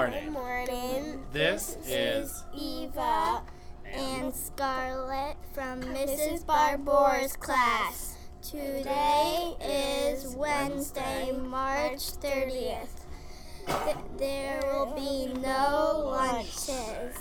morning. 0.00 0.24
Good 0.24 0.32
morning. 0.32 1.24
This, 1.30 1.76
this 1.84 1.86
is 1.86 2.44
Eva 2.56 3.42
and 3.84 4.34
Scarlett 4.34 5.36
from 5.52 5.82
Mrs. 5.82 6.46
Barbour's 6.46 7.36
class. 7.36 8.16
Today 8.40 9.56
is 9.62 10.34
Wednesday, 10.34 11.32
March 11.32 12.14
30th. 12.14 13.04
There 14.16 14.60
will 14.64 14.94
be 14.94 15.38
no 15.38 16.02
lunches. 16.06 17.18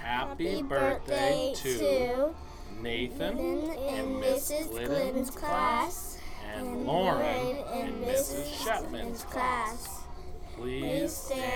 Happy 0.00 0.62
birthday 0.62 1.52
to 1.56 2.34
Nathan 2.80 3.38
and 3.38 4.16
Mrs. 4.22 4.70
Glidden's 4.70 5.28
class 5.28 6.18
and 6.54 6.86
Lauren 6.86 7.58
and 7.74 8.02
Mrs. 8.02 8.64
Shetman's 8.64 9.24
class. 9.24 9.96
Please 10.56 11.14
stand. 11.14 11.55